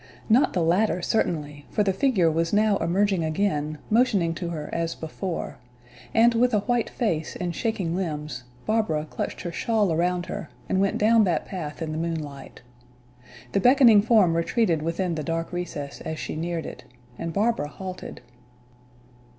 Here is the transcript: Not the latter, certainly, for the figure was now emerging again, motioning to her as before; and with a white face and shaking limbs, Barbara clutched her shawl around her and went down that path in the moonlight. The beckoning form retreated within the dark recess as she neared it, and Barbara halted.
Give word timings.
Not 0.29 0.53
the 0.53 0.63
latter, 0.63 1.03
certainly, 1.03 1.67
for 1.69 1.83
the 1.83 1.93
figure 1.93 2.31
was 2.31 2.51
now 2.51 2.77
emerging 2.77 3.23
again, 3.23 3.77
motioning 3.91 4.33
to 4.33 4.49
her 4.49 4.67
as 4.73 4.95
before; 4.95 5.57
and 6.11 6.33
with 6.33 6.55
a 6.55 6.61
white 6.61 6.89
face 6.89 7.35
and 7.35 7.53
shaking 7.53 7.95
limbs, 7.95 8.43
Barbara 8.65 9.05
clutched 9.07 9.41
her 9.41 9.51
shawl 9.51 9.91
around 9.93 10.25
her 10.25 10.49
and 10.67 10.81
went 10.81 10.97
down 10.97 11.23
that 11.25 11.45
path 11.45 11.83
in 11.83 11.91
the 11.91 11.99
moonlight. 11.99 12.63
The 13.51 13.59
beckoning 13.59 14.01
form 14.01 14.35
retreated 14.35 14.81
within 14.81 15.13
the 15.13 15.23
dark 15.23 15.53
recess 15.53 16.01
as 16.01 16.17
she 16.17 16.35
neared 16.35 16.65
it, 16.65 16.83
and 17.19 17.31
Barbara 17.31 17.67
halted. 17.67 18.21